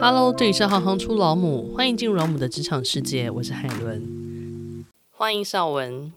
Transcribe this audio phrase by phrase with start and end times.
[0.00, 6.12] Hello，这里是行行出老母，欢迎进入老母的职场世界，我是海伦，欢迎绍文。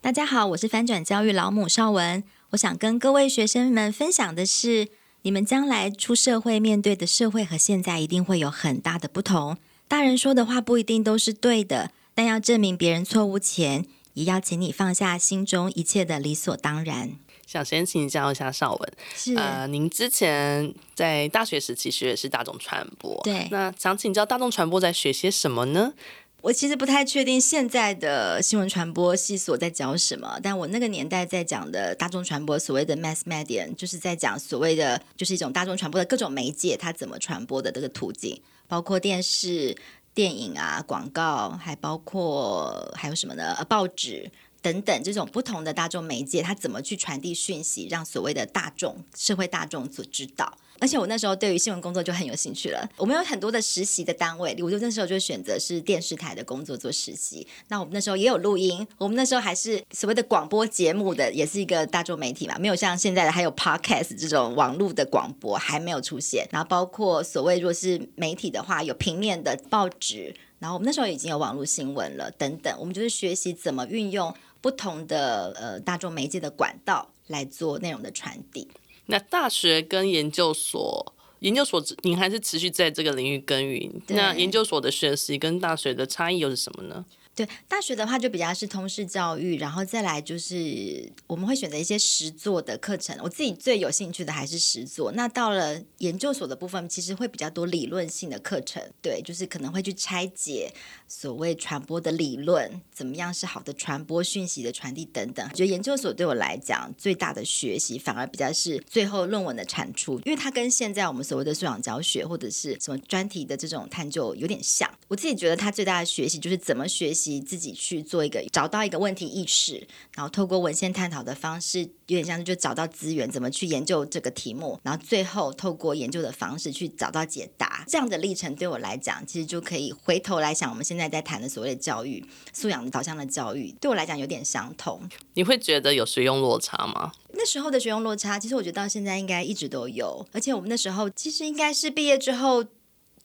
[0.00, 2.22] 大家好，我是翻转教育老母邵文。
[2.50, 4.88] 我想跟各位学生们分享的是，
[5.22, 9.56] 你们将来出社会面对的社会和现在一定会有很大的不同。
[9.88, 13.84] 大人说的话不一定都是对的，但要证明别人错误前，
[14.14, 17.12] 也要请你放下心中一切的理所当然。
[17.46, 25.94] 想先请教一下邵文，是呃，您之前在大学时期学的是大众传播，对，那想请教大众传播在学些什么呢？
[26.42, 39.76] 我其实不太确定现在的新闻传播系所在教什么，但我那个年代在讲的大众传播，所谓的 mass media，就是在讲所谓的就是一种大众传播的各种媒介，它怎么传播的这个途径，包括电视、
[40.14, 43.54] 电影啊、广告，还包括还有什么呢？
[43.58, 44.30] 呃，报纸。
[44.66, 50.58] 等等，这种不同的大众媒介，它怎么去传递讯息，让所谓的大众、社会大众所知道？
[50.80, 52.90] 而且我那时候对于新闻工作就很有兴趣了。
[52.96, 57.46] 我们有很多的实习的单位，我就那时候就选择是电视台的工作做实习。
[57.68, 66.44] 那我们那时候也有录音，我们那时候还是所谓的广播节目的，也是一个大众媒体嘛，没有像现在的还有 podcast 这种网络的广播还没有出现。
[66.50, 72.76] 然后包括所谓如果是媒体的话，有平面的报纸，然后我们那时候已经有网络新闻了等等。
[72.78, 74.34] 我们就是学习怎么运用。
[74.60, 78.68] 不同的呃大众媒介的管道来做内容的传递。
[79.06, 84.02] 那大学跟研究所，研究所您还是持续在这个领域耕耘。
[84.08, 87.04] 那研究所的学习跟大学的差异又是什么呢？
[87.36, 93.14] 对，大学的话就比较是通识教育，然后再来就是我们会选择一些实作的课程。
[93.22, 95.12] 我自己最有兴趣的还是实作。
[95.12, 98.82] 那到了研究所的部分，其实会比较多理论性的课程。
[99.02, 100.72] 对，就是可能会去拆解
[101.06, 105.46] 所谓传播的理论，怎么样是好的传播讯息的传递等等。
[105.46, 114.90] 我觉得研究所对我来讲最大的学习，反而比较是最后论文的产出，因为它跟现在我们所谓的素养教学或者是什么专题的这种探究有点像。
[115.08, 117.25] 我自己觉得它最大的学习就是怎么学习。
[117.40, 127.84] 自己去做一个找到一个问题意识，然后透过文献探讨的方式，有点像是就找到资源，怎么去研究这个题目，然后最后透过研究的方式去找到解答。
[127.88, 135.02] 这样的历程对我来讲，其实就可以回头来想，我们现在在谈的所谓的教育素养导向的教育，对我来讲有点相同。
[135.34, 137.12] 你会觉得有学用落差吗？
[137.34, 142.64] 那时候的学用落差，其实我觉得到现在应该一直都有，而且我们那时候其实应该是毕业之后。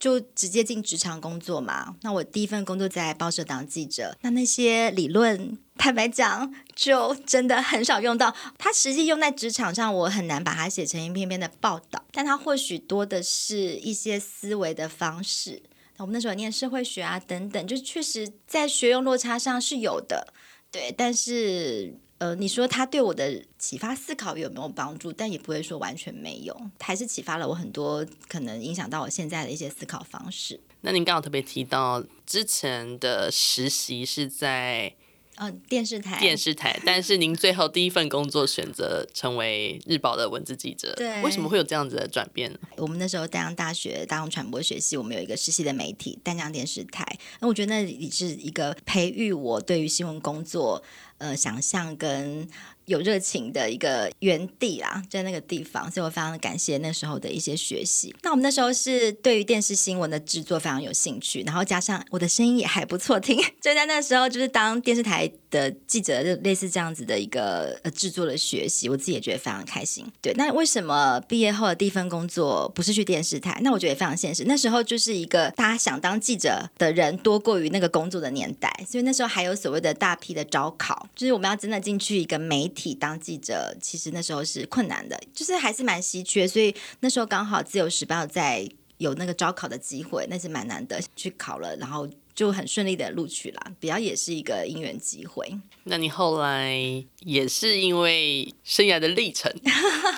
[0.01, 1.95] 就直接进职场工作嘛。
[2.01, 8.35] 那我第一份工作在报社当记者，那那些理论，坦白讲，就真的很少用到。
[8.57, 12.03] 它实际用在职场上，我很难把它写成一篇篇的报道。
[12.11, 15.61] 但它或许多的是一些思维的方式。
[15.97, 20.33] 我们那时候念社会学啊，等等，就确实在学用落差上是有的。
[20.71, 21.95] 对，但是。
[22.21, 25.11] 呃，你说他对我的启发思考有没有帮助？
[25.11, 30.59] 但也不会说完全没有，还是启发了我很多，可能影响到我现在的一些思考方式。
[30.81, 34.93] 那您刚好特别提到之前的实习是在。
[35.37, 42.59] 哦，电视台，电视台，但是您最后第一份工作选择成为日报的文字记者，对，为什么会有这样子的转变呢？
[42.77, 47.03] 我们那时候丹江大学大众传播学系，我们有一个实习的媒体丹江电视台，
[47.39, 50.83] 那我觉得那里是一个培育我对于新闻工作
[51.21, 52.47] 呃想象跟。
[52.85, 58.13] 有热情的一个园地啦，在那个地方，所以我非常的感谢那时候的一些学习。
[58.23, 70.05] 那我们那时候是对于电视新闻的制作非常有兴趣，然后加上我的声音也还不错听， 就在那时候就是当电视台的记者，就类似这样子的一个呃制作的学习，我自己也觉得非常开心。
[70.19, 73.57] 对，那为什么毕业后的第一份工作不是去电视台？
[73.61, 74.43] 那我觉得也非常现实。
[74.45, 82.95] 那时候就是一个大家想当记者的人多过于那个工作的年代，所以那时候还有所谓的大批的招考，就是我们要真的进去一个媒体。
[82.95, 88.67] 当记者其实那时候是困难的，就是还是蛮稀缺，所以那时候刚好自由时报在
[88.97, 95.51] 有那个招考的机会，那是蛮难得去考了，然后就很顺利的录取啦，比较也是一个因缘机会。
[95.83, 99.51] 那你后来也是因为生涯的历程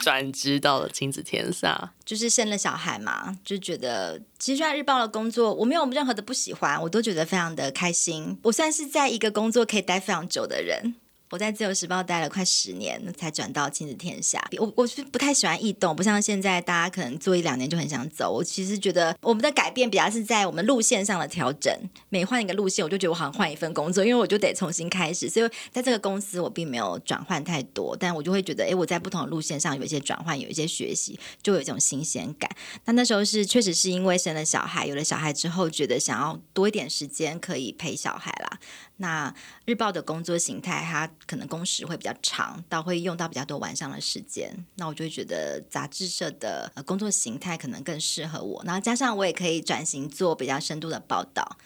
[0.01, 8.37] 转职到了亲子天下，就是生了小孩嘛，就觉得其实在日报的工作我没有任何的不喜欢，我都觉得非常的开心。
[8.43, 10.95] 我算是在一个工作可以待非常久的人。
[11.33, 14.39] 我在自由时报待了快十年，才转到亲子天下。
[14.59, 18.31] 我我是不太喜欢异动，不像现在大家可能做一两年就很想走。
[18.31, 21.75] 我其实觉得我们的改变比较是在我们路线上的调整。
[22.09, 25.27] 每换一个路线，我就觉得我好像换一份工作，因为我就得重新开始。
[25.27, 32.47] 所以在这个公司，我并没有转换太多，但我就会觉得，哎，我在不同的路线上有一些转换，有一些学习，就有一种新鲜感。
[32.85, 38.59] 那那时候是确实是因为生了小孩，有了小孩之后，觉得想要多一点时间可以陪小孩啦。
[39.03, 39.35] 那
[39.65, 44.65] 日报的工作形态，它可能工时会比较长，到会用到比较多晚上的时间。
[44.75, 48.63] 那我就会觉得杂志社的工作形态可能更适合我。
[48.63, 51.57] 然后加上我也可以转型做比较深度的报道，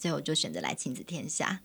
[0.00, 1.60] 所以我就选择来亲子天下。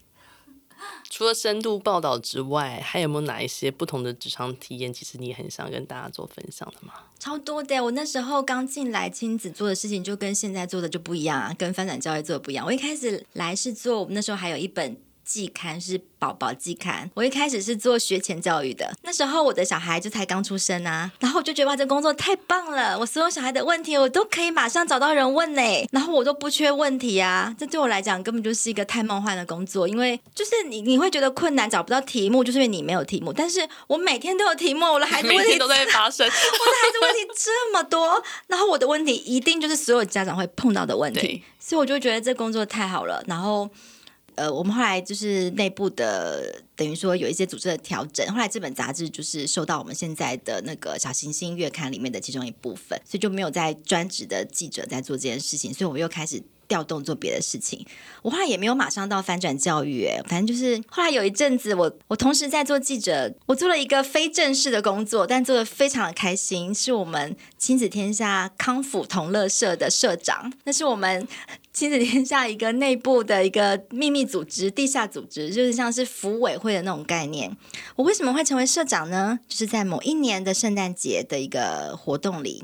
[1.09, 4.91] 除了深度报道之外，还有没有哪一些不同的职场体验？
[4.91, 6.93] 其实你很想跟大家做分享的吗？
[7.17, 7.81] 超多的！
[7.81, 12.65] 我那时候刚进来，亲子做的事情就跟现在做的就不一样啊，跟翻转教育做的不一样。
[12.65, 14.97] 我一开始来是做，我们那时候还有一本。
[15.31, 25.61] 季刊是宝宝季刊，我一开始是做学前教育的，那时候我的小孩就才刚出生啊，然后我就觉得哇，这工作太棒了，我所有小孩的问题我都可以马上找到人问呢，
[25.93, 43.69] 然后我都不缺问题啊，这对我来讲根本就是一个太梦幻的工作，因为就是你你会觉得困难找不到题目，就是因为你没有题目，但是我每天都有题目，我的孩子问题都在发生，我的孩子问题这么多，然后我的问题一定就是所有家长会碰到的问题，所以我就觉得这工作太好了，然后。
[44.41, 48.25] 呃，我们后来就是内部的，等于说有一些组织的调整。
[48.33, 56.41] 后来这本杂志就是受到我们现在的那个小行星月刊里面的其中一部分，所以就没有在专职的记者在做这件事情，所以我们又开始。
[56.71, 57.85] 调动做别的事情，
[58.21, 71.27] 我后来也没有马上到翻转教育，哎，反正就是后来有一阵子我，我同时在做记者，我做了一个非正式的工作，但做得非常的开心，是我们亲子天下康复同乐社的社长，那是我们
[71.73, 77.55] 亲子天下一个内部的一个秘密组织、地下组织，就是像是服委会的那种概念。
[77.95, 79.39] 我为什么会成为社长呢？
[79.47, 82.63] 就是在某一年的圣诞节的一个活动里。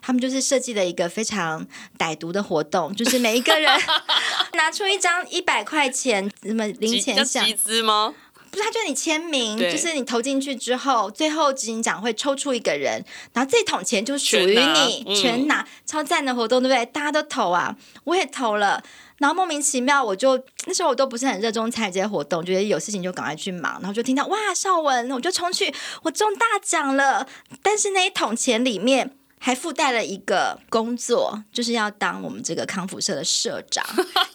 [0.00, 1.66] 他们就是设计了一个非常
[1.98, 3.70] 歹毒的活动，就是每一个人
[4.54, 8.14] 拿出一张一百块钱什么零钱箱，集资吗？
[8.50, 16.86] 不是，他就是你签名，就是你投进去之后，最后执行长会抽出一个人，然后这桶钱就属于你，全拿，全拿，超赞的活动，对不对？
[16.86, 18.82] 大家都投啊，我也投了，
[19.18, 25.72] 然后莫名其妙，我就那时候我都不是很热衷参与这些活动，觉得有事情就赶快去忙，然后就听到哇，绍文，我就冲去，
[26.02, 27.26] 我中大奖了，
[27.62, 29.14] 但是那一桶钱里面。
[29.38, 33.84] 还附带了一个工作，就是要当我们这个康复社的社长，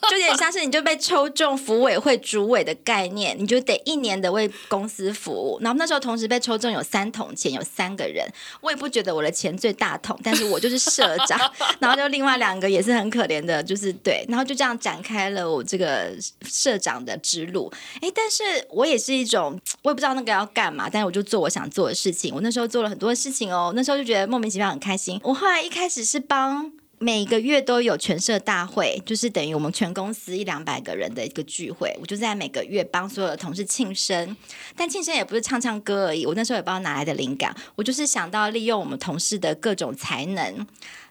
[0.09, 5.59] 就有点像是你就被抽中福委会主委的概念，你就得一年的为公司服务。
[5.61, 8.25] 然后那时候同时被抽中有三桶钱，有三个人，
[8.61, 11.39] 我也不觉得我的钱最大桶，但是我就是社长。
[11.79, 16.11] 然后就另外两个也是很可怜的，就是对，然后就这样展开了我这个
[16.47, 17.71] 社长的之路。
[18.01, 22.33] 哎，但是我也是一种，我也不知道那个要干嘛，但是我就做我想做的事情。
[22.33, 24.92] 我那时候做了很多事情哦，那时候就觉得莫名其妙很开。
[25.23, 26.71] 我后来一开始是帮
[27.03, 34.37] 每个月都有全社大会，就是等于我们全公司一两百个人的一个聚会，我就在每个月帮所有的同事庆生。
[34.73, 40.65] 但庆生也不是唱唱歌而已，我那时候也不知道哪来的灵感，我就是想到利用我们同事的各种才能。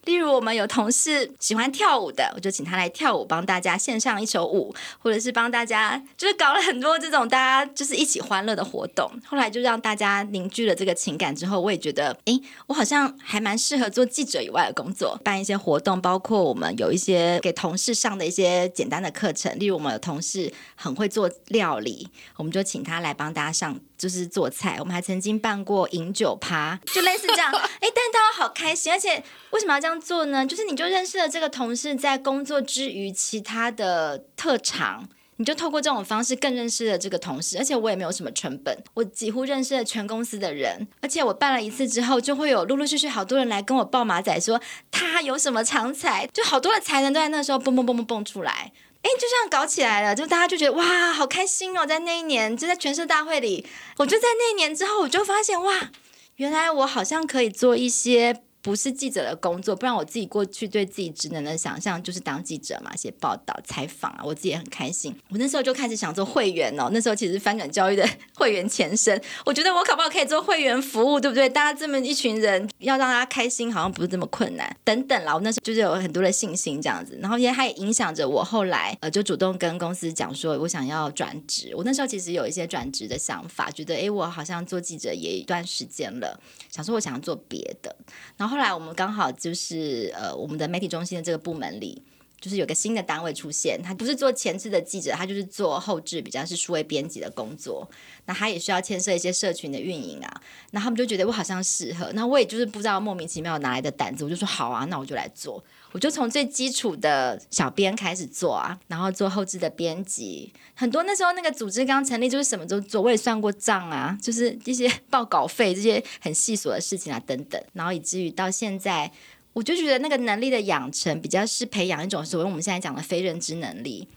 [0.06, 9.08] 例如，我们有同事喜欢跳舞的，我就请他来跳舞，帮大家献上一首舞，或者是帮大家，就是搞了很多这种大家就是一起欢乐的活动。
[9.24, 19.58] 后来就让大家凝聚了这个情感之后，我也觉得，诶，我好像还蛮适合做记者以外的工作，办一些活动，包括我们有一些给同事上的一些简单的课程。
[19.58, 23.78] 例如，我们有同事很会做料理，我们就请他来帮大家上。
[23.98, 27.52] 就是做菜，我们还曾经办过饮酒趴，就类似这样。
[27.52, 30.44] 哎，但大家好开心，而且为什么要这样做呢？
[30.44, 35.08] 就是你就认识了这个同事，在工作之余其他的特长，
[35.42, 37.58] 你就透过这种方式更认识了这个同事。
[37.58, 40.86] 而且我也没有什么成本，我几乎认识了全公司的人。
[41.00, 44.60] 而且我办了一次之后，就会有陆陆续续好多人来跟我报马仔，说
[44.92, 48.72] 他有什么长才，就好多的才能都在那时候蹦蹦蹦蹦蹦出来。
[49.02, 51.84] 哎，就这样搞起来了，就大家就觉得哇，好开心哦！
[51.84, 55.90] 在那一年，就在全社大会里，我就在那一年之后，我就发现哇，
[56.36, 58.42] 原来我好像可以做一些。
[58.62, 65.12] 不是记者的工作，不然我自己过去对自己职能的想象就是当记者嘛，写报道、采访啊，我自己也很开心。
[65.30, 71.48] 我那时候就开始想做会员哦，那时候其实翻转教育的会员前身，我觉得我可不可以做会员服务，对不对？
[71.48, 74.76] 大家这么一群人，要让大家开心，好像不是这么困难。
[74.84, 81.74] 等等啦，我那时候就是有很多的信心这样子，然后也影响着我后来呃，就主动跟公司讲说，我想要转职。
[81.74, 86.38] 我那时候其实有一些转职的想法，觉得诶，我好像做记者也一段时间了，
[86.70, 87.96] 想说我想要做别的，
[88.36, 88.51] 然后。
[88.52, 92.02] 后来我们刚好就是呃，我们的媒体中心的这个部门里，
[92.42, 97.88] 就是有个新的单位出现，他不是做前置的记者，他就是做后置，比较是数位编辑的工作。
[98.26, 100.40] 那他也需要牵涉一些社群的运营啊。
[100.72, 105.62] 那他们就觉得我好像适合，那我也就是不知道莫名其妙哪来的胆子，我就说好啊，那我就来做。
[105.92, 119.12] 我就从最基础的小编开始做啊，然后做后置的编辑，很多那时候那个组织刚成立，就是什么都做，我也算过账啊，就是一些报稿费这些很细琐的事情啊等等，然后以至于到现在，
[119.52, 124.08] 我就觉得那个能力的养成比较是培养一种所谓我们现在讲的非认知能力。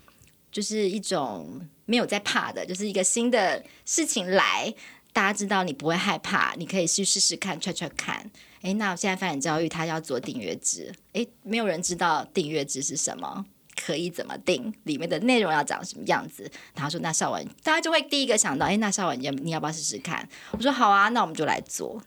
[0.51, 4.73] 就是一种没有在怕的，就是一个新的事情来，
[5.11, 8.31] 大家知道你不会害怕，你可以去试试看，踹踹看。
[8.61, 16.49] 哎，那我现在发展教育它要做订阅制，哎，没有人知道订阅制是什么，可以怎么订，里面的内容要长什么样子。
[16.73, 22.01] 然后说：“那绍雯，大家就会第一个想到，哎，那绍雯，你你要不要试试看？”我说：“好啊，那我们就来做。”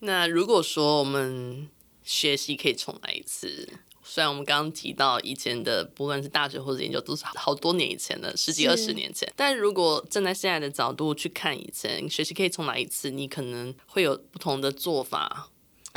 [0.00, 1.68] 那如果说我们
[2.02, 3.68] 学习可以重来一次，
[4.02, 9.32] 虽然我们刚刚提到以前的，不论是大学或者研究，都是好多年以前的，十几二十年前。
[9.36, 15.48] 但如果站在现在的角度去看以前学习可以重来一次，你可能会有不同的做法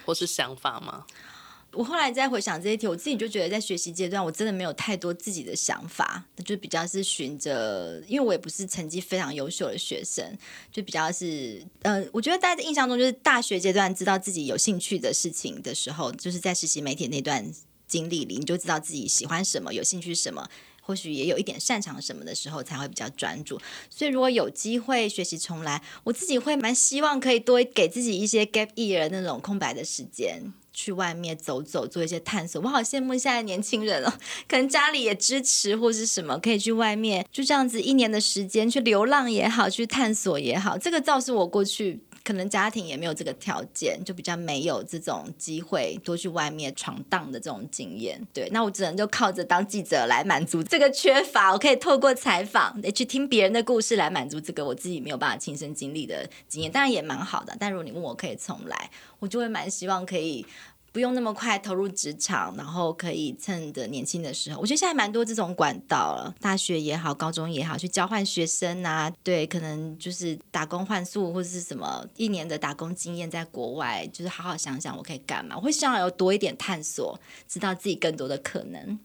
[0.05, 1.05] 或是想法吗？
[1.75, 10.25] 我后来再回想这些题，我自己就觉得在学习阶段，我真的没有太多自己的想法，就比较是循着，因为我也不是成绩非常优秀的学生，
[10.71, 17.45] 就比较是，呃，我觉得大家的印象中，就是大学阶段知道自己有兴趣的事情的时候，就是在实习媒体那段
[17.87, 20.47] 经历里，你就知道自己喜欢什么，有兴趣什么，
[20.81, 23.59] 或许也有一点擅长什么的时候，才会比较专注。
[23.89, 30.53] 所以如果有机会学习重来，我自己会蛮希望可以多给自己一些 gap year 那种空白的时间。
[30.75, 32.61] 去外面走走，做一些探索。
[32.61, 34.13] 我好羡慕现在年轻人哦，
[34.47, 40.77] 可能家里也支持或是什么，可以去外面就这样子一年的时间去流浪也好，去探索也好。
[40.77, 48.19] 这个倒是我过去可能家庭也没有这个条件，就比较没有这种机会多去外面闯荡的这种经验。
[48.33, 51.53] 对，那我只能就靠着当记者来满足这个缺乏。
[51.53, 56.71] 我可以透过采访，去听别人的故事来满足这个我自己没有办法亲身经历的经验。
[56.71, 58.89] 当然也蛮好的，但如果你问我可以重来，
[59.19, 60.43] 我就会蛮希望可以。
[60.95, 78.97] 不用那么快投入职场，然后可以趁着年轻的时候，我觉得现在蛮多这种管道了，大学也好，高中也好，去交换学生啊，对，可能就是打工换宿或者是什么一年的打工经验，在国外就是好好想想我可以干嘛，我会希望有多一点探索，知道自己更多的可能。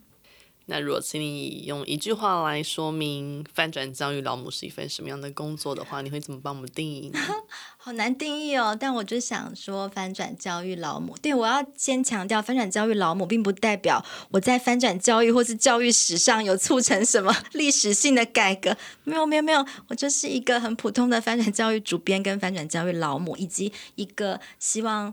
[0.70, 7.18] 那如果请你用一句话来说明翻转教育老母是一份什么样的工作的话，你会怎么帮我们定义呢？
[7.76, 11.16] 好难定义哦，但我就想说，翻转教育老母。
[11.20, 18.76] 对，我要先强调，翻转教育老母，并不代表我在翻转教育或是教育史上有促成什么历史性的改革。
[19.02, 25.12] 没有，没有，没有，我就是一个很普通的翻转教育主编，跟翻转教育老母，以及一个希望。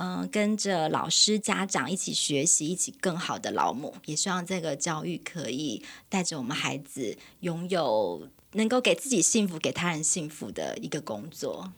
[0.00, 11.72] 嗯，跟着老师、家长一起学习，一起更好的老母，也希望这个教育可以带着我们孩子拥有能够给自己幸福、给他人幸福的一个工作。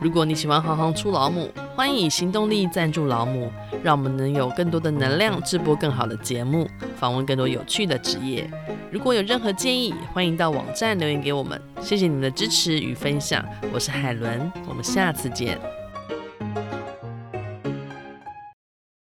[0.00, 3.48] 如果你喜欢行行出老母，欢迎以行动力赞助老母，
[3.84, 8.50] 让我们能有更多的能量制播更好的节目，访问更多有趣的职业。
[8.90, 11.62] 如果有任何建议，欢迎到网站留言给我们。
[11.80, 15.81] 谢谢你们的支持与分享，我是海伦，我们下次见。